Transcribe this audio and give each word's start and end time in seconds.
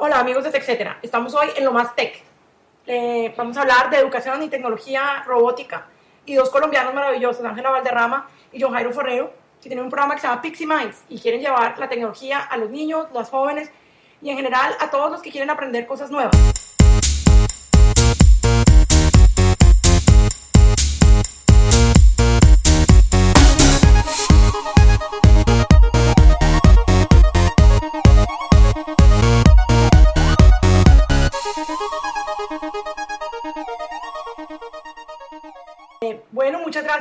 Hola 0.00 0.20
amigos 0.20 0.44
de 0.44 0.52
TechCetera, 0.52 1.00
estamos 1.02 1.34
hoy 1.34 1.48
en 1.56 1.64
lo 1.64 1.72
más 1.72 1.96
tech. 1.96 2.22
Eh, 2.86 3.34
vamos 3.36 3.56
a 3.56 3.62
hablar 3.62 3.90
de 3.90 3.96
educación 3.96 4.40
y 4.44 4.48
tecnología 4.48 5.24
robótica. 5.26 5.88
Y 6.24 6.36
dos 6.36 6.50
colombianos 6.50 6.94
maravillosos, 6.94 7.44
Ángela 7.44 7.70
Valderrama 7.70 8.28
y 8.52 8.62
John 8.62 8.72
Jairo 8.72 8.92
Forrero, 8.92 9.32
que 9.60 9.68
tienen 9.68 9.84
un 9.84 9.90
programa 9.90 10.14
que 10.14 10.20
se 10.20 10.28
llama 10.28 10.40
Pixie 10.40 10.68
Minds 10.68 11.02
y 11.08 11.18
quieren 11.18 11.40
llevar 11.40 11.76
la 11.80 11.88
tecnología 11.88 12.38
a 12.38 12.56
los 12.56 12.70
niños, 12.70 13.08
los 13.12 13.28
jóvenes 13.28 13.72
y 14.22 14.30
en 14.30 14.36
general 14.36 14.76
a 14.78 14.88
todos 14.88 15.10
los 15.10 15.20
que 15.20 15.32
quieren 15.32 15.50
aprender 15.50 15.84
cosas 15.84 16.12
nuevas. 16.12 16.57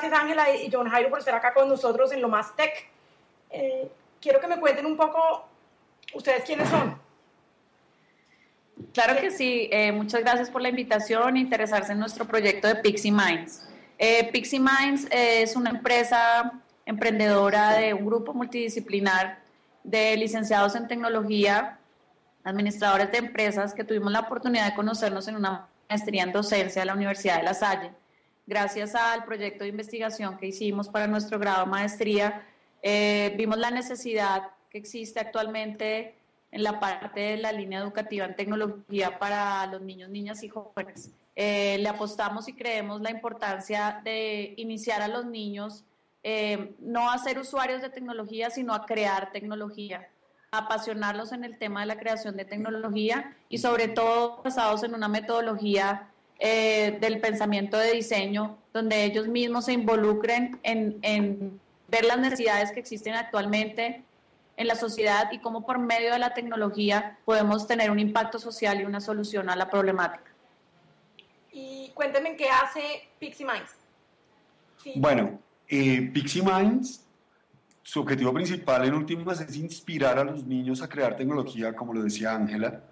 Gracias 0.08 0.20
Ángela 0.20 0.56
y 0.56 0.70
John 0.72 0.90
Jairo 0.90 1.10
por 1.10 1.20
estar 1.20 1.36
acá 1.36 1.54
con 1.54 1.68
nosotros 1.68 2.12
en 2.12 2.22
Lo 2.22 2.30
Más 2.30 2.56
Tech. 2.56 2.90
Eh, 3.50 3.90
quiero 4.22 4.40
que 4.40 4.48
me 4.48 4.60
cuenten 4.60 4.86
un 4.86 4.96
poco 4.96 5.48
ustedes 6.14 6.44
quiénes 6.44 6.70
son. 6.70 6.98
Claro 8.94 9.20
que 9.20 9.32
sí, 9.32 9.70
eh, 9.72 9.92
muchas 9.92 10.22
gracias 10.22 10.50
por 10.50 10.62
la 10.62 10.70
invitación 10.70 11.36
e 11.36 11.40
interesarse 11.40 11.92
en 11.92 12.00
nuestro 12.00 12.26
proyecto 12.26 12.68
de 12.68 12.76
Pixie 12.76 13.12
Minds. 13.12 13.68
Pixie 14.32 14.60
Minds 14.60 15.08
es 15.10 15.56
una 15.56 15.72
empresa 15.72 16.54
emprendedora 16.86 17.74
de 17.74 17.94
un 17.96 18.06
grupo 18.06 18.34
multidisciplinar 18.34 19.40
de 19.84 20.16
licenciados 20.16 20.76
en 20.76 20.88
tecnología, 20.88 21.80
administradores 22.44 23.12
de 23.12 23.18
empresas 23.18 23.74
que 23.74 23.84
tuvimos 23.84 24.12
la 24.12 24.20
oportunidad 24.20 24.70
de 24.70 24.76
conocernos 24.76 25.28
en 25.28 25.36
una 25.36 25.68
maestría 25.90 26.24
en 26.24 26.32
docencia 26.32 26.84
de 26.84 26.86
la 26.86 26.94
Universidad 26.94 27.38
de 27.38 27.44
La 27.44 27.56
Salle 27.56 27.92
gracias 28.48 28.96
al 28.96 29.26
proyecto 29.26 29.64
de 29.64 29.70
investigación 29.70 30.38
que 30.38 30.48
hicimos 30.48 30.88
para 30.88 31.06
nuestro 31.06 31.38
grado 31.38 31.66
maestría, 31.68 32.48
eh, 32.82 33.34
vimos 33.38 33.58
la 33.58 33.70
necesidad 33.70 34.52
que 34.70 34.78
existe 34.78 35.20
actualmente 35.20 36.16
en 36.50 36.64
la 36.64 36.80
parte 36.80 37.20
de 37.20 37.38
la 37.38 37.52
línea 37.52 37.82
educativa 37.82 38.26
en 38.26 38.36
tecnología 38.36 39.20
para 39.20 39.68
los 39.68 39.82
niños, 39.82 40.10
niñas 40.10 40.42
y 40.44 40.50
jóvenes. 40.50 41.12
Eh, 41.36 41.78
le 41.80 41.90
apostamos 41.90 42.48
y 42.48 42.54
creemos 42.54 43.02
la 43.02 43.12
importancia 43.12 44.02
de 44.04 44.54
iniciar 44.58 45.02
a 45.02 45.08
los 45.08 45.26
niños 45.26 45.84
eh, 46.24 46.76
no 46.80 47.12
a 47.12 47.18
ser 47.20 47.38
usuarios 47.40 47.82
de 47.82 47.90
tecnología, 47.90 48.50
sino 48.50 48.74
a 48.74 48.86
crear 48.86 49.32
tecnología, 49.32 50.10
apasionarlos 50.52 51.32
en 51.32 51.44
el 51.44 51.58
tema 51.58 51.82
de 51.82 51.86
la 51.86 52.00
creación 52.00 52.36
de 52.36 52.46
tecnología 52.46 53.38
y 53.50 53.60
sobre 53.60 53.88
todo 53.88 54.42
basados 54.44 54.84
en 54.84 54.96
una 54.96 55.08
metodología 55.08 56.10
eh, 56.40 56.98
del 57.02 57.20
pensamiento 57.20 57.78
de 57.78 57.94
diseño, 57.94 58.58
donde 58.72 59.06
ellos 59.06 59.28
mismos 59.28 59.66
se 59.66 59.74
involucren 59.74 60.60
en, 60.62 61.60
ver 61.88 62.06
las 62.06 62.20
necesidades 62.20 62.72
que 62.72 62.80
existen 62.80 63.16
actualmente 63.16 64.04
en 64.56 64.68
la 64.68 64.76
sociedad 64.76 65.32
y 65.32 65.40
cómo 65.40 65.66
por 65.66 65.80
medio 65.80 66.12
de 66.12 66.20
la 66.20 66.34
tecnología 66.36 67.18
podemos 67.26 67.66
tener 67.66 67.90
un 67.90 68.00
impacto 68.00 68.38
social 68.38 68.82
y 68.82 68.86
una 68.86 69.02
solución 69.02 69.50
a 69.50 69.56
la 69.56 69.70
problemática. 69.70 70.32
Y 71.52 71.90
cuéntenme 71.96 72.36
qué 72.36 72.50
hace 72.50 73.08
Pixie 73.20 73.46
Minds. 73.46 73.74
Bueno, 74.96 75.40
eh, 75.68 76.12
Pixie 76.14 76.44
Minds, 76.44 77.04
su 77.82 78.02
objetivo 78.02 78.32
principal 78.32 78.86
en 78.86 78.94
últimas 78.94 79.42
es 79.42 79.56
inspirar 79.56 80.20
a 80.20 80.24
los 80.24 80.46
niños 80.46 80.84
a 80.84 80.90
crear 80.90 81.16
tecnología, 81.16 81.76
como 81.76 81.94
lo 81.94 82.04
decía 82.04 82.36
Ángela, 82.36 82.84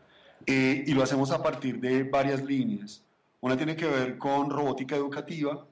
eh, 0.47 0.83
y 0.87 0.93
lo 0.93 1.03
hacemos 1.03 1.29
a 1.31 1.43
partir 1.43 1.79
de 1.79 2.03
varias 2.03 2.43
líneas. 2.43 3.04
Una 3.45 3.55
tiene 3.55 3.75
que 3.75 3.85
ver 3.85 4.17
con 4.17 4.49
robótica 4.49 4.95
educativa, 4.95 5.67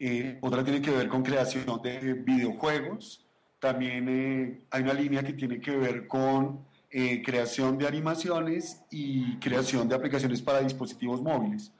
eh, 0.00 0.38
otra 0.40 0.64
tiene 0.64 0.82
que 0.82 0.90
ver 0.90 1.06
con 1.06 1.22
creación 1.22 1.80
de 1.80 2.14
videojuegos, 2.14 3.24
también 3.60 4.08
eh, 4.08 4.60
hay 4.72 4.82
una 4.82 4.94
línea 4.94 5.22
que 5.22 5.34
tiene 5.34 5.60
que 5.60 5.70
ver 5.70 6.08
con 6.08 6.58
eh, 6.90 7.22
creación 7.22 7.78
de 7.78 7.86
animaciones 7.86 8.82
y 8.90 9.36
creación 9.36 9.88
de 9.88 9.94
aplicaciones 9.94 10.42
para 10.42 10.62
dispositivos 10.62 11.22
móviles. 11.22 11.70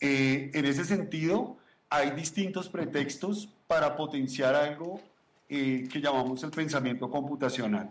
en 0.00 0.64
ese 0.66 0.84
sentido, 0.84 1.56
hay 1.88 2.10
distintos 2.10 2.68
pretextos 2.68 3.48
para 3.66 3.96
potenciar 3.96 4.54
algo 4.54 5.00
que 5.48 6.00
llamamos 6.02 6.42
el 6.42 6.50
pensamiento 6.50 7.08
computacional. 7.10 7.90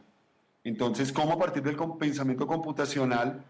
Entonces, 0.64 1.12
¿cómo 1.12 1.34
a 1.34 1.40
partir 1.40 1.64
del 1.64 1.76
pensamiento 1.98 2.46
computacional 2.46 3.44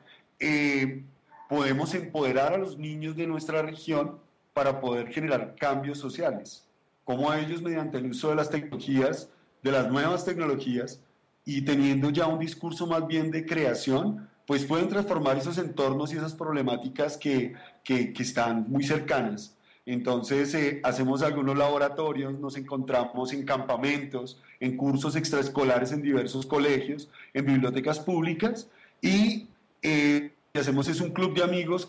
podemos 1.49 1.93
empoderar 1.95 2.53
a 2.53 2.57
los 2.57 2.77
niños 2.77 3.15
de 3.17 3.27
nuestra 3.27 3.63
región 3.63 4.19
para 4.53 4.79
poder 4.79 5.11
generar 5.11 5.55
cambios 5.55 5.97
sociales. 5.97 6.63
Cómo 7.03 7.33
ellos, 7.33 7.61
mediante 7.63 7.97
el 7.97 8.11
uso 8.11 8.29
de 8.29 8.35
las 8.35 8.51
tecnologías, 8.51 9.29
de 9.63 9.71
las 9.71 9.91
nuevas 9.91 10.23
tecnologías, 10.23 11.01
y 11.43 11.63
teniendo 11.63 12.11
ya 12.11 12.27
un 12.27 12.37
discurso 12.37 12.85
más 12.85 13.07
bien 13.07 13.31
de 13.31 13.47
creación, 13.47 14.29
pues 14.45 14.63
pueden 14.65 14.89
transformar 14.89 15.37
esos 15.37 15.57
entornos 15.57 16.13
y 16.13 16.17
esas 16.17 16.35
problemáticas 16.35 17.17
que, 17.17 17.55
que, 17.83 18.13
están 18.19 18.69
muy 18.69 18.83
cercanas. 18.83 19.55
Entonces, 19.87 20.53
eh, 20.53 20.79
hacemos 20.83 21.23
algunos 21.23 21.57
laboratorios, 21.57 22.39
nos 22.39 22.57
encontramos 22.57 23.33
en 23.33 23.43
campamentos, 23.43 24.39
en 24.59 24.77
cursos 24.77 25.16
extraescolares 25.16 25.91
en 25.91 26.03
diversos 26.03 26.45
colegios, 26.45 27.09
en 27.33 27.45
bibliotecas 27.45 27.99
públicas 27.99 28.67
y 29.01 29.47
eh, 29.81 30.31
que 30.31 30.38
hacemos 30.53 30.87
es 30.87 31.01
un 31.01 31.11
club 31.11 31.35
de 31.35 31.43
amigos 31.43 31.87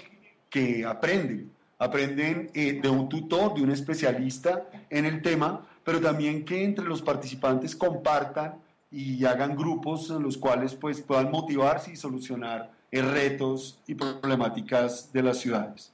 que 0.50 0.84
aprenden, 0.84 1.52
aprenden 1.78 2.50
eh, 2.52 2.80
de 2.80 2.88
un 2.88 3.08
tutor, 3.08 3.54
de 3.54 3.62
un 3.62 3.70
especialista 3.70 4.68
en 4.90 5.06
el 5.06 5.22
tema, 5.22 5.66
pero 5.84 6.00
también 6.00 6.44
que 6.44 6.62
entre 6.62 6.84
los 6.84 7.00
participantes 7.00 7.74
compartan 7.74 8.60
y 8.90 9.24
hagan 9.24 9.56
grupos 9.56 10.10
en 10.10 10.22
los 10.22 10.36
cuales 10.36 10.74
pues, 10.74 11.00
puedan 11.00 11.30
motivarse 11.30 11.92
y 11.92 11.96
solucionar 11.96 12.70
eh, 12.90 13.00
retos 13.00 13.80
y 13.86 13.94
problemáticas 13.94 15.12
de 15.12 15.22
las 15.22 15.38
ciudades. 15.38 15.92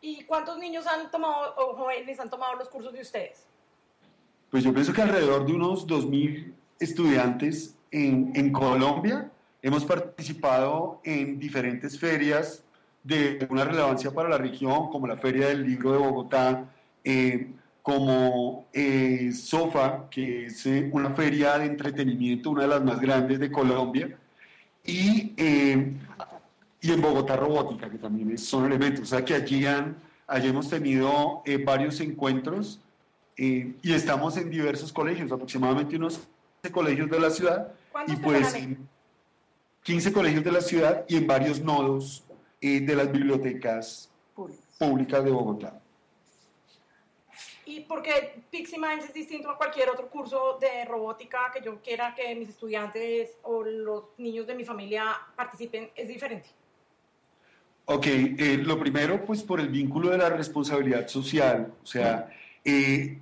¿Y 0.00 0.24
cuántos 0.24 0.58
niños 0.58 0.86
han 0.86 1.10
tomado 1.10 1.54
o 1.56 1.76
jóvenes 1.76 2.20
han 2.20 2.28
tomado 2.28 2.56
los 2.56 2.68
cursos 2.68 2.92
de 2.92 3.00
ustedes? 3.00 3.46
Pues 4.50 4.62
yo 4.62 4.74
pienso 4.74 4.92
que 4.92 5.00
alrededor 5.00 5.46
de 5.46 5.54
unos 5.54 5.86
2.000 5.86 6.52
estudiantes 6.78 7.76
en, 7.90 8.32
en 8.34 8.52
Colombia 8.52 9.30
Hemos 9.64 9.82
participado 9.86 11.00
en 11.04 11.38
diferentes 11.38 11.98
ferias 11.98 12.62
de 13.02 13.46
una 13.48 13.64
relevancia 13.64 14.10
para 14.10 14.28
la 14.28 14.36
región, 14.36 14.90
como 14.90 15.06
la 15.06 15.16
Feria 15.16 15.48
del 15.48 15.66
Libro 15.66 15.92
de 15.92 15.96
Bogotá, 15.96 16.66
eh, 17.02 17.50
como 17.80 18.66
eh, 18.74 19.32
SOFA, 19.32 20.10
que 20.10 20.44
es 20.46 20.66
eh, 20.66 20.90
una 20.92 21.14
feria 21.14 21.56
de 21.56 21.64
entretenimiento, 21.64 22.50
una 22.50 22.64
de 22.64 22.68
las 22.68 22.84
más 22.84 23.00
grandes 23.00 23.38
de 23.40 23.50
Colombia, 23.50 24.14
y, 24.84 25.32
y 25.34 26.92
en 26.92 27.00
Bogotá 27.00 27.34
Robótica, 27.34 27.88
que 27.88 27.96
también 27.96 28.36
son 28.36 28.66
elementos. 28.66 29.00
O 29.04 29.06
sea 29.06 29.24
que 29.24 29.32
allí, 29.32 29.64
han, 29.64 29.96
allí 30.26 30.48
hemos 30.48 30.68
tenido 30.68 31.42
varios 31.64 32.00
encuentros 32.00 32.80
y 33.34 33.74
estamos 33.82 34.36
en 34.36 34.50
diversos 34.50 34.92
colegios, 34.92 35.32
aproximadamente 35.32 35.96
unos 35.96 36.20
colegios 36.70 37.08
de 37.08 37.18
la 37.18 37.30
ciudad. 37.30 37.72
y 38.06 38.16
pues 38.16 38.54
15 39.84 40.12
colegios 40.14 40.42
de 40.42 40.50
la 40.50 40.62
ciudad 40.62 41.04
y 41.06 41.16
en 41.16 41.26
varios 41.26 41.60
nodos 41.60 42.24
eh, 42.60 42.80
de 42.80 42.96
las 42.96 43.12
bibliotecas 43.12 44.10
públicas 44.78 45.22
de 45.22 45.30
Bogotá. 45.30 45.78
¿Y 47.66 47.80
por 47.80 48.02
qué 48.02 48.42
Pixie 48.50 48.78
Minds 48.78 49.04
es 49.04 49.14
distinto 49.14 49.50
a 49.50 49.58
cualquier 49.58 49.90
otro 49.90 50.08
curso 50.08 50.58
de 50.58 50.86
robótica 50.86 51.50
que 51.52 51.62
yo 51.62 51.80
quiera 51.82 52.14
que 52.14 52.34
mis 52.34 52.48
estudiantes 52.48 53.36
o 53.42 53.62
los 53.62 54.04
niños 54.16 54.46
de 54.46 54.54
mi 54.54 54.64
familia 54.64 55.04
participen? 55.36 55.90
¿Es 55.94 56.08
diferente? 56.08 56.48
Ok, 57.84 58.06
eh, 58.06 58.60
lo 58.62 58.78
primero, 58.78 59.22
pues 59.26 59.42
por 59.42 59.60
el 59.60 59.68
vínculo 59.68 60.08
de 60.08 60.16
la 60.16 60.30
responsabilidad 60.30 61.06
social, 61.08 61.74
o 61.82 61.86
sea, 61.86 62.30
eh, 62.64 63.18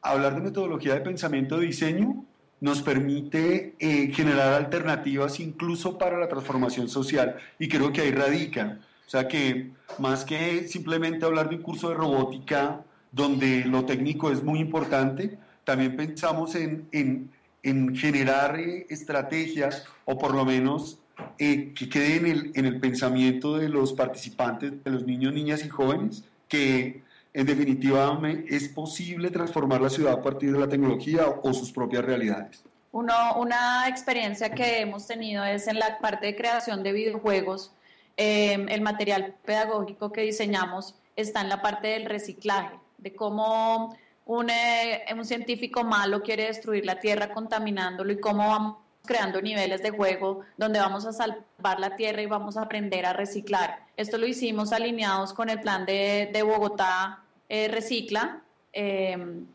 hablar 0.00 0.36
de 0.36 0.40
metodología 0.40 0.94
de 0.94 1.00
pensamiento 1.00 1.58
de 1.58 1.66
diseño 1.66 2.24
nos 2.60 2.82
permite 2.82 3.74
eh, 3.78 4.10
generar 4.12 4.54
alternativas 4.54 5.40
incluso 5.40 5.98
para 5.98 6.18
la 6.18 6.28
transformación 6.28 6.88
social 6.88 7.36
y 7.58 7.68
creo 7.68 7.92
que 7.92 8.02
ahí 8.02 8.10
radica. 8.10 8.78
O 9.06 9.10
sea 9.10 9.28
que 9.28 9.70
más 9.98 10.24
que 10.24 10.66
simplemente 10.66 11.24
hablar 11.24 11.48
de 11.48 11.56
un 11.56 11.62
curso 11.62 11.90
de 11.90 11.94
robótica 11.94 12.82
donde 13.12 13.64
lo 13.64 13.84
técnico 13.84 14.30
es 14.30 14.42
muy 14.42 14.58
importante, 14.58 15.38
también 15.64 15.96
pensamos 15.96 16.54
en, 16.54 16.88
en, 16.92 17.30
en 17.62 17.94
generar 17.94 18.58
eh, 18.58 18.86
estrategias 18.88 19.84
o 20.04 20.18
por 20.18 20.34
lo 20.34 20.44
menos 20.44 20.98
eh, 21.38 21.72
que 21.74 21.88
quede 21.88 22.16
en 22.16 22.26
el, 22.26 22.52
en 22.54 22.66
el 22.66 22.80
pensamiento 22.80 23.56
de 23.56 23.68
los 23.68 23.92
participantes, 23.92 24.72
de 24.84 24.90
los 24.90 25.06
niños, 25.06 25.32
niñas 25.32 25.64
y 25.64 25.68
jóvenes, 25.68 26.24
que 26.48 27.02
en 27.36 27.44
definitiva 27.44 28.18
es 28.48 28.66
posible 28.70 29.30
transformar 29.30 29.82
la 29.82 29.90
ciudad 29.90 30.14
a 30.14 30.22
partir 30.22 30.52
de 30.52 30.58
la 30.58 30.68
tecnología 30.68 31.26
o 31.42 31.52
sus 31.52 31.70
propias 31.70 32.02
realidades. 32.02 32.64
Uno, 32.92 33.12
una 33.36 33.86
experiencia 33.88 34.54
que 34.54 34.80
hemos 34.80 35.06
tenido 35.06 35.44
es 35.44 35.68
en 35.68 35.78
la 35.78 35.98
parte 35.98 36.24
de 36.24 36.34
creación 36.34 36.82
de 36.82 36.92
videojuegos. 36.92 37.72
Em, 38.16 38.66
el 38.70 38.80
material 38.80 39.34
pedagógico 39.44 40.10
que 40.12 40.22
diseñamos 40.22 40.94
está 41.14 41.42
en 41.42 41.50
la 41.50 41.60
parte 41.60 41.88
del 41.88 42.06
reciclaje, 42.06 42.74
de 42.96 43.14
cómo 43.14 43.94
un, 44.24 44.48
eh, 44.48 45.04
un 45.14 45.26
científico 45.26 45.84
malo 45.84 46.22
quiere 46.22 46.46
destruir 46.46 46.86
la 46.86 47.00
Tierra 47.00 47.34
contaminándolo 47.34 48.12
y 48.12 48.18
cómo 48.18 48.48
vamos 48.48 48.76
creando 49.04 49.42
niveles 49.42 49.82
de 49.82 49.90
juego 49.90 50.40
donde 50.56 50.80
vamos 50.80 51.04
a 51.04 51.12
salvar 51.12 51.78
la 51.78 51.94
tierra 51.96 52.22
y 52.22 52.26
vamos 52.26 52.56
a 52.56 52.62
aprender 52.62 53.06
a 53.06 53.12
reciclar. 53.12 53.84
Esto 53.96 54.18
lo 54.18 54.26
hicimos 54.26 54.72
alineados 54.72 55.32
con 55.32 55.48
el 55.48 55.60
plan 55.60 55.86
de, 55.86 56.28
de 56.32 56.42
Bogotá 56.42 57.22
eh, 57.48 57.68
Recicla. 57.68 58.42
Em, 58.72 59.46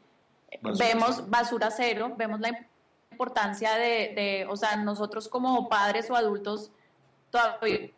vemos 0.78 1.30
basura 1.30 1.70
cero, 1.72 2.14
vemos 2.18 2.40
la 2.40 2.68
importancia 3.12 3.76
de, 3.76 4.14
de, 4.16 4.48
o 4.50 4.56
sea, 4.56 4.76
nosotros 4.78 5.28
como 5.28 5.70
padres 5.70 6.10
o 6.10 6.16
adultos 6.16 6.72
todavía 7.30 7.92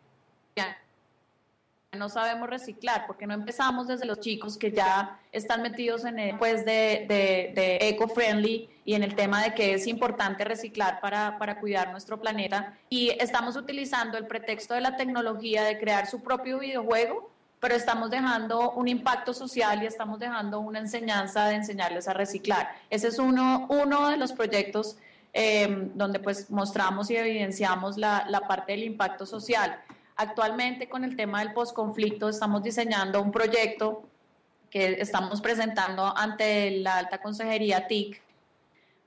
no 1.96 2.08
sabemos 2.08 2.48
reciclar, 2.48 3.06
porque 3.06 3.26
no 3.26 3.34
empezamos 3.34 3.88
desde 3.88 4.06
los 4.06 4.20
chicos 4.20 4.58
que 4.58 4.72
ya 4.72 5.18
están 5.32 5.62
metidos 5.62 6.04
en 6.04 6.18
el 6.18 6.38
pues 6.38 6.64
de, 6.64 7.06
de, 7.08 7.78
eco-friendly 7.88 8.68
y 8.84 8.94
en 8.94 9.02
el 9.02 9.14
tema 9.14 9.42
de 9.42 9.54
que 9.54 9.74
es 9.74 9.86
importante 9.86 10.44
reciclar 10.44 11.00
para, 11.00 11.38
para 11.38 11.60
cuidar 11.60 11.90
nuestro 11.90 12.20
planeta 12.20 12.76
y 12.88 13.10
estamos 13.20 13.56
utilizando 13.56 14.18
el 14.18 14.26
pretexto 14.26 14.74
de 14.74 14.80
la 14.80 14.96
tecnología 14.96 15.64
de 15.64 15.78
crear 15.78 16.06
su 16.06 16.22
propio 16.22 16.58
videojuego, 16.58 17.30
pero 17.64 17.76
estamos 17.76 18.10
dejando 18.10 18.72
un 18.72 18.88
impacto 18.88 19.32
social 19.32 19.82
y 19.82 19.86
estamos 19.86 20.18
dejando 20.18 20.60
una 20.60 20.80
enseñanza 20.80 21.46
de 21.46 21.54
enseñarles 21.54 22.06
a 22.08 22.12
reciclar. 22.12 22.68
Ese 22.90 23.08
es 23.08 23.18
uno, 23.18 23.66
uno 23.70 24.10
de 24.10 24.18
los 24.18 24.34
proyectos 24.34 24.98
eh, 25.32 25.88
donde 25.94 26.20
pues 26.20 26.50
mostramos 26.50 27.10
y 27.10 27.16
evidenciamos 27.16 27.96
la, 27.96 28.26
la 28.28 28.46
parte 28.46 28.72
del 28.72 28.84
impacto 28.84 29.24
social. 29.24 29.80
Actualmente 30.14 30.90
con 30.90 31.04
el 31.04 31.16
tema 31.16 31.38
del 31.38 31.54
posconflicto 31.54 32.28
estamos 32.28 32.62
diseñando 32.62 33.22
un 33.22 33.32
proyecto 33.32 34.02
que 34.68 35.00
estamos 35.00 35.40
presentando 35.40 36.14
ante 36.14 36.70
la 36.70 36.98
Alta 36.98 37.22
Consejería 37.22 37.86
TIC 37.86 38.20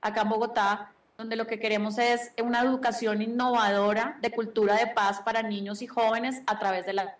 acá 0.00 0.22
en 0.22 0.30
Bogotá, 0.30 0.90
donde 1.16 1.36
lo 1.36 1.46
que 1.46 1.60
queremos 1.60 1.96
es 1.98 2.32
una 2.42 2.62
educación 2.62 3.22
innovadora 3.22 4.18
de 4.20 4.32
cultura 4.32 4.74
de 4.74 4.88
paz 4.88 5.20
para 5.20 5.44
niños 5.44 5.80
y 5.80 5.86
jóvenes 5.86 6.42
a 6.48 6.58
través 6.58 6.86
de 6.86 6.94
la 6.94 7.18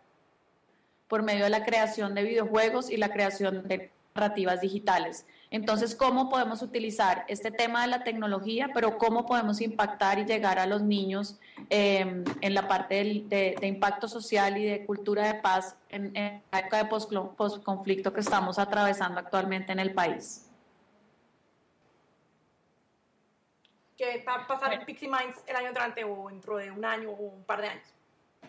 por 1.09 1.23
medio 1.23 1.45
de 1.45 1.51
la 1.51 1.65
creación 1.65 2.15
de 2.15 2.23
videojuegos 2.23 2.91
y 2.91 2.97
la 2.97 3.11
creación 3.11 3.67
de 3.67 3.91
narrativas 4.15 4.61
digitales. 4.61 5.27
Entonces, 5.51 5.95
¿cómo 5.95 6.29
podemos 6.29 6.61
utilizar 6.61 7.25
este 7.29 7.51
tema 7.51 7.83
de 7.83 7.89
la 7.89 8.05
tecnología, 8.05 8.69
pero 8.75 8.99
cómo 8.99 9.25
podemos 9.25 9.61
impactar 9.61 10.19
y 10.19 10.27
llegar 10.27 10.59
a 10.59 10.67
los 10.67 10.83
niños 10.83 11.39
em, 11.71 12.25
en 12.41 12.55
la 12.55 12.69
parte 12.69 13.25
de, 13.27 13.57
impacto 13.63 14.09
social 14.09 14.59
y 14.59 14.67
de 14.67 14.85
cultura 14.85 15.33
de 15.33 15.41
paz 15.41 15.77
en, 15.89 16.13
la 16.53 16.59
época 16.59 16.83
de 16.83 16.85
post-conflicto 16.85 18.13
que 18.13 18.21
estamos 18.21 18.59
atravesando 18.59 19.21
actualmente 19.21 19.73
en 19.73 19.79
el 19.79 19.95
país? 19.95 20.45
¿Qué 23.97 24.23
va 24.29 24.35
a 24.35 24.47
pasar 24.47 24.73
en 24.75 24.85
Pixie 24.85 25.09
Minds 25.09 25.43
el 25.47 25.57
año 25.57 25.69
entrante 25.69 26.05
o 26.05 26.29
dentro 26.29 26.57
de 26.57 26.71
un 26.71 26.85
año 26.85 27.11
o 27.11 27.15
un 27.15 27.43
par 27.45 27.63
de 27.63 27.69
años? 27.69 27.98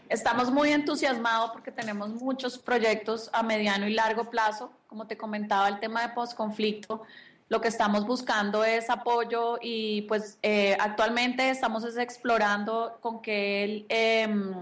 Estamos 0.09 0.51
muy 0.51 0.71
entusiasmados 0.71 1.51
porque 1.51 1.71
tenemos 1.71 2.09
muchos 2.09 2.57
proyectos 2.57 3.29
a 3.31 3.43
mediano 3.43 3.87
y 3.87 3.93
largo 3.93 4.31
plazo. 4.31 4.71
Como 4.87 5.05
te 5.05 5.15
comentaba, 5.15 5.67
el 5.67 5.79
tema 5.79 6.01
de 6.01 6.09
posconflicto, 6.09 7.03
lo 7.47 7.61
que 7.61 7.67
estamos 7.67 8.07
buscando 8.07 8.63
es 8.63 8.89
apoyo 8.89 9.59
y 9.61 10.01
pues 10.03 10.39
eh, 10.41 10.75
actualmente 10.79 11.51
estamos 11.51 11.83
explorando 11.95 12.97
con 13.01 13.21
qué 13.21 13.85
em, 13.87 14.53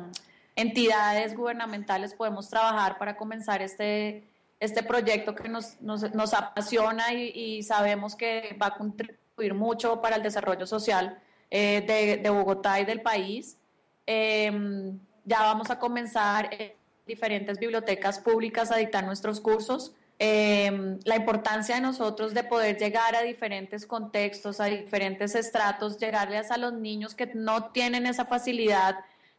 entidades 0.58 1.34
gubernamentales 1.34 2.14
podemos 2.14 2.50
trabajar 2.50 2.98
para 2.98 3.16
comenzar 3.16 3.62
este, 3.62 4.26
este 4.60 4.84
proyecto 4.84 5.34
que 5.34 5.48
nos, 5.48 5.80
nos, 5.82 6.34
apasiona 6.34 7.14
y, 7.14 7.64
sabemos 7.64 8.16
que 8.16 8.58
va 8.62 8.68
a 8.68 8.78
contribuir 8.78 9.54
mucho 9.54 10.02
para 10.02 10.18
el 10.18 10.24
desarrollo 10.24 10.66
social 10.68 11.20
eh, 11.52 11.82
de, 11.88 12.18
de, 12.18 12.30
Bogotá 12.30 12.82
y 12.82 12.86
del 12.86 13.02
país. 13.02 13.58
Em, 14.06 15.00
ya 15.28 15.42
vamos 15.42 15.70
a 15.70 15.78
comenzar 15.78 16.50
en 16.58 16.72
diferentes 17.06 17.60
bibliotecas 17.60 18.20
públicas 18.20 18.72
a 18.72 18.78
dictar 18.78 19.04
nuestros 19.06 19.42
cursos. 19.42 19.94
Em, 20.20 21.00
la 21.04 21.18
importancia 21.18 21.76
de 21.76 21.82
nosotros 21.82 22.34
de 22.34 22.44
poder 22.44 22.78
llegar 22.78 23.14
a 23.16 23.22
diferentes 23.22 23.86
contextos, 23.86 24.60
a 24.60 24.66
diferentes 24.66 25.36
estratos, 25.36 26.00
llegarles 26.00 26.50
a 26.50 26.58
los 26.58 26.74
niños 26.74 27.14
que 27.14 27.28
no 27.36 27.66
tienen 27.72 28.08
esa 28.08 28.26
facilidad 28.26 28.96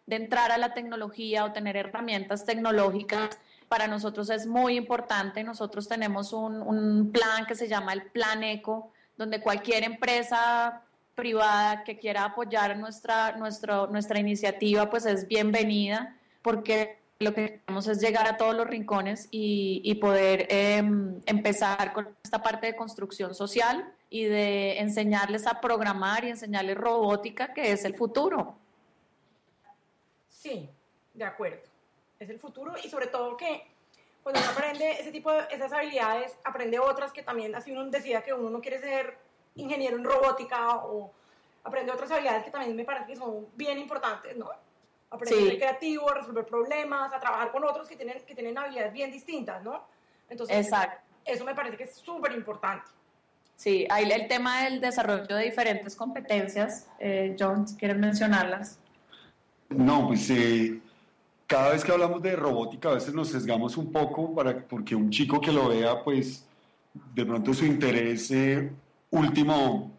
de 0.07 0.17
entrar 0.17 0.53
a 0.53 0.59
la 0.59 0.75
tecnología 0.75 1.45
o 1.45 1.53
tener 1.53 1.77
herramientas 1.77 2.45
tecnológicas, 2.45 3.39
para 3.69 3.87
nosotros 3.87 4.31
es 4.31 4.47
muy 4.47 4.77
importante. 4.77 5.43
Nosotros 5.43 5.89
tenemos 5.89 6.33
un, 6.33 6.63
un 6.63 7.13
plan 7.13 7.45
que 7.47 7.55
se 7.55 7.67
llama 7.69 7.93
el 7.93 8.03
Plan 8.03 8.43
ECO, 8.43 8.93
donde 9.17 9.41
cualquier 9.41 9.85
empresa 9.85 10.83
privada 11.19 11.83
que 11.83 11.99
quiera 11.99 12.27
apoyar 12.27 12.79
nuestra, 12.79 13.33
nuestro, 13.33 13.89
nuestra 13.89 14.21
iniciativa, 14.21 14.89
pues 14.89 15.05
es 15.05 15.27
bienvenida, 15.27 16.17
porque 16.43 17.01
lo 17.19 17.35
que 17.35 17.59
queremos 17.59 17.89
es 17.89 18.01
llegar 18.01 18.29
a 18.29 18.37
todos 18.37 18.55
los 18.55 18.69
rincones 18.69 19.27
y, 19.33 19.81
y 19.83 19.97
poder 19.97 20.47
em, 20.49 21.21
empezar 21.27 21.93
con 21.93 22.15
esta 22.23 22.41
parte 22.41 22.69
de 22.69 22.77
construcción 22.77 23.35
social 23.35 23.93
y 24.09 24.27
de 24.27 24.79
enseñarles 24.79 25.49
a 25.49 25.61
programar 25.61 26.25
y 26.25 26.29
enseñarles 26.29 26.77
robótica, 26.77 27.53
que 27.53 27.73
es 27.73 27.85
el 27.85 27.97
futuro. 27.97 28.57
Sí, 30.29 30.71
de 31.15 31.25
acuerdo. 31.25 31.63
Es 32.21 32.31
el 32.31 32.39
futuro 32.39 32.75
y 32.85 32.89
sobre 32.89 33.09
todo 33.09 33.37
que 33.37 33.67
cuando 34.23 34.41
uno 34.41 34.51
aprende 34.51 34.93
ese 35.01 35.11
tipo 35.11 35.33
de 35.33 35.41
esas 35.51 35.73
habilidades, 35.73 36.39
aprende 36.45 36.79
otras 36.79 37.13
que 37.13 37.25
también 37.25 37.57
así 37.57 37.73
uno 37.73 37.85
decida 37.87 38.23
que 38.23 38.33
uno 38.33 38.51
no 38.51 38.61
quiere 38.61 38.79
ser 38.79 39.28
ingeniero 39.59 39.97
en 39.97 40.05
robótica 40.05 40.77
o 40.77 41.13
aprende 41.65 41.93
otras 41.93 42.11
habilidades 42.11 42.45
que 42.45 42.51
también 42.51 42.75
me 42.75 42.85
parece 42.85 43.07
que 43.07 43.17
son 43.17 43.47
bien 43.55 43.79
importantes, 43.79 44.37
¿no? 44.37 44.49
Aprender 45.11 45.39
a 45.39 45.43
ser 45.43 45.59
creativo, 45.59 46.11
a 46.11 46.15
resolver 46.15 46.47
problemas, 46.47 47.13
a 47.13 47.21
trabajar 47.21 47.51
con 47.51 47.65
otros 47.65 47.89
que 47.89 47.97
tienen, 47.97 48.21
que 48.27 48.35
tienen 48.35 48.57
habilidades 48.57 48.93
bien 48.93 49.11
distintas, 49.11 49.63
¿no? 49.63 49.85
Entonces, 50.29 50.67
Exacto. 50.67 51.01
eso 51.25 51.45
me 51.45 51.55
parece 51.55 51.77
que 51.77 51.85
es 51.85 51.95
súper 51.95 52.33
importante. 52.33 52.87
Sí, 53.57 53.87
hay 53.91 54.11
el 54.11 54.29
tema 54.29 54.65
del 54.65 54.81
desarrollo 54.81 55.35
de 55.35 55.45
diferentes 55.45 55.97
competencias. 55.97 56.87
Eh, 56.99 57.35
John, 57.39 57.65
¿quieres 57.77 57.97
mencionarlas? 57.97 58.79
No, 59.69 60.07
pues 60.07 60.31
eh, 60.31 60.81
cada 61.47 61.71
vez 61.71 61.85
que 61.85 61.91
hablamos 61.91 62.23
de 62.23 62.37
robótica 62.37 62.91
a 62.91 62.95
veces 62.95 63.13
nos 63.13 63.29
sesgamos 63.31 63.77
un 63.77 63.91
poco 63.91 64.35
para, 64.35 64.57
porque 64.59 64.95
un 64.95 65.11
chico 65.11 65.41
que 65.41 65.51
lo 65.51 65.69
vea, 65.69 66.05
pues 66.05 66.47
de 67.15 67.25
pronto 67.25 67.53
su 67.53 67.65
interés 67.65 68.31
eh, 68.31 68.71
último, 69.11 69.97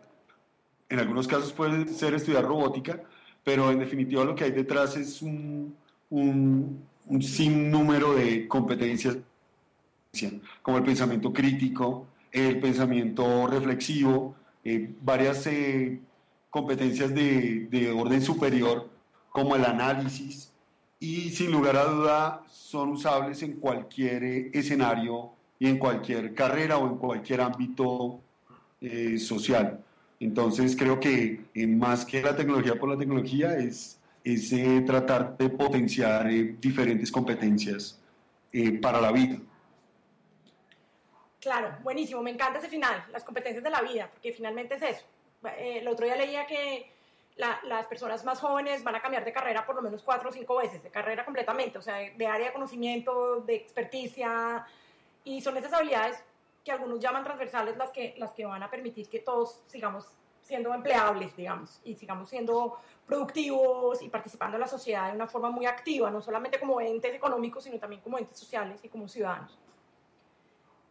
en 0.90 1.00
algunos 1.00 1.28
casos 1.28 1.52
puede 1.54 1.88
ser 1.88 2.14
estudiar 2.14 2.44
robótica, 2.46 3.04
pero 3.44 3.72
en 3.72 3.80
definitiva 3.80 4.24
lo 4.24 4.36
que 4.36 4.46
hay 4.46 4.52
detrás 4.52 4.96
es 4.98 5.22
un, 5.22 5.76
un, 6.10 6.84
un 7.08 7.22
sinnúmero 7.22 8.14
de 8.14 8.48
competencias, 8.48 9.18
como 10.62 10.78
el 10.78 10.84
pensamiento 10.84 11.32
crítico, 11.32 12.08
el 12.32 12.60
pensamiento 12.60 13.48
reflexivo, 13.48 14.36
eh, 14.64 14.94
varias 15.02 15.48
eh, 15.48 16.00
competencias 16.50 17.14
de, 17.14 17.68
de, 17.70 17.92
orden 17.92 18.22
superior, 18.22 18.90
como 19.32 19.56
el 19.56 19.66
análisis, 19.66 20.52
y 21.00 21.30
sin 21.30 21.52
lugar 21.52 21.78
a 21.78 21.86
duda 21.86 22.44
son 22.48 22.90
usables 22.90 23.42
en 23.44 23.54
cualquier 23.54 24.24
eh, 24.24 24.52
escenario 24.54 25.32
y 25.58 25.68
en 25.68 25.78
cualquier 25.78 26.34
carrera 26.34 26.78
o 26.78 26.88
en 26.88 26.98
cualquier 26.98 27.42
ámbito 27.42 28.20
eh, 28.82 29.18
social. 29.20 29.84
Entonces 30.22 30.76
creo 30.78 31.00
que 31.00 31.46
eh, 31.54 31.68
más 31.68 32.06
que 32.06 32.22
la 32.22 32.34
tecnología 32.34 32.76
por 32.76 32.90
la 32.90 32.98
tecnología 32.98 33.58
es, 33.58 34.00
es 34.24 34.54
eh, 34.54 34.82
tratar 34.86 35.38
de 35.38 35.50
potenciar 35.50 36.30
diferentes 36.60 37.12
competencias 37.12 38.00
para 38.82 39.00
la 39.00 39.12
vida. 39.12 39.38
Claro, 41.40 41.78
buenísimo, 41.84 42.22
me 42.24 42.32
encanta 42.32 42.60
ese 42.60 42.68
final, 42.68 43.06
las 43.12 43.24
competencias 43.24 43.64
de 43.64 43.70
la 43.70 43.82
vida, 43.82 44.10
porque 44.12 44.34
finalmente 44.34 44.76
es 44.76 44.82
eso. 44.82 45.06
el 45.58 45.88
otro 45.88 46.06
día 46.06 46.16
leía 46.16 46.48
que 46.48 46.92
las 47.36 47.86
personas 47.88 48.26
más 48.26 48.40
jóvenes 48.40 48.84
van 48.84 48.96
a 48.96 49.02
cambiar 49.02 49.24
de 49.24 49.32
carrera 49.32 49.66
por 49.66 49.76
lo 49.76 49.82
menos 49.82 50.04
cuatro 50.04 50.30
o 50.30 50.32
cinco 50.32 50.58
veces, 50.58 50.82
de 50.82 50.90
carrera 50.90 51.24
completamente, 51.24 51.78
o 51.78 51.82
sea, 51.82 51.96
de 51.96 52.28
área 52.28 52.48
de 52.48 52.54
conocimiento, 52.54 53.42
de 53.42 53.56
experticia, 53.56 54.66
y 55.24 55.42
son 55.42 55.58
esas 55.58 55.74
habilidades 55.74 56.24
que 56.64 56.72
algunos 56.72 57.00
llaman 57.00 57.24
transversales 57.24 57.78
las 57.78 57.92
que, 57.92 58.16
las 58.18 58.32
que 58.34 58.46
van 58.46 58.62
a 58.64 58.70
permitir 58.70 59.10
que 59.10 59.20
todos 59.20 59.64
sigamos 59.68 60.08
siendo 60.42 60.74
empleables, 60.74 61.36
digamos, 61.36 61.80
y 61.84 61.96
sigamos 61.96 62.30
siendo 62.30 62.78
productivos 63.06 64.02
y 64.02 64.10
participando 64.10 64.58
en 64.58 64.62
la 64.62 64.68
sociedad 64.68 65.10
de 65.10 65.16
una 65.16 65.28
forma 65.28 65.50
muy 65.50 65.66
activa, 65.66 66.10
no 66.10 66.22
solamente 66.22 66.60
como 66.60 66.82
entes 66.82 67.14
económicos, 67.14 67.64
sino 67.64 67.78
también 67.78 68.02
como 68.02 68.18
entes 68.18 68.38
sociales 68.38 68.80
y 68.84 68.90
como 68.90 69.08
ciudadanos. 69.08 69.58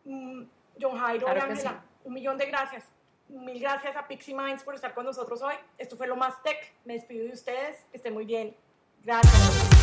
Mm, 0.05 0.45
John 0.81 0.97
Jairo 0.99 1.29
Ángela, 1.29 1.83
un 2.05 2.15
millón 2.15 2.39
de 2.39 2.47
gracias 2.47 2.89
Mil 3.29 3.61
gracias 3.61 3.95
a 3.95 4.09
Pixie 4.09 4.35
Minds 4.35 4.63
por 4.63 4.75
estar 4.75 4.95
con 4.95 5.05
nosotros 5.05 5.43
hoy. 5.43 5.55
Esto 5.77 5.97
fue 5.97 6.07
lo 6.07 6.17
más 6.17 6.43
tech. 6.43 6.73
Me 6.85 6.95
despido 6.95 7.27
de 7.27 7.33
ustedes. 7.33 7.85
Que 7.91 7.99
estén 7.99 8.15
muy 8.15 8.25
bien. 8.25 8.57
Gracias. 9.05 9.78